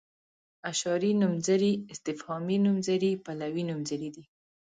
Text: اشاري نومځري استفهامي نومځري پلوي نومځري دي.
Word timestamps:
اشاري 0.71 1.11
نومځري 1.21 1.73
استفهامي 1.93 2.57
نومځري 2.65 3.11
پلوي 3.25 3.63
نومځري 3.69 4.09
دي. 4.15 4.23